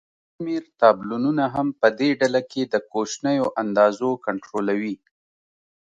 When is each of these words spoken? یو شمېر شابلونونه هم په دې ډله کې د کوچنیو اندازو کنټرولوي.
یو 0.03 0.07
شمېر 0.35 0.63
شابلونونه 0.79 1.43
هم 1.55 1.67
په 1.79 1.87
دې 1.99 2.09
ډله 2.19 2.41
کې 2.51 2.61
د 2.73 2.75
کوچنیو 2.91 3.45
اندازو 3.61 4.11
کنټرولوي. 4.25 4.95